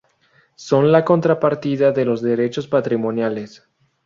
[0.55, 3.69] Son la contrapartida de los derechos patrimoniales.